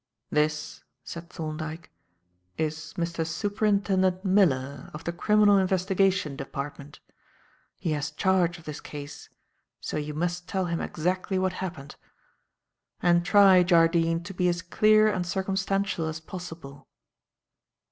"This," 0.31 0.83
said 1.03 1.29
Thorndyke, 1.29 1.91
"is 2.57 2.95
Mr. 2.97 3.23
Superintendent 3.23 4.25
Miller 4.25 4.89
of 4.95 5.03
the 5.03 5.11
Criminal 5.13 5.59
Investigation 5.59 6.35
Department. 6.35 6.99
He 7.77 7.91
has 7.91 8.09
charge 8.09 8.57
of 8.57 8.63
this 8.65 8.81
case, 8.81 9.29
so 9.79 9.97
you 9.97 10.15
must 10.15 10.47
tell 10.49 10.65
him 10.65 10.81
exactly 10.81 11.37
what 11.37 11.53
happened. 11.53 11.97
And 12.99 13.23
try, 13.23 13.61
Jardine, 13.61 14.23
to 14.23 14.33
be 14.33 14.49
as 14.49 14.63
clear 14.63 15.07
and 15.07 15.23
circumstantial 15.23 16.07
as 16.07 16.19
possible." 16.19 16.87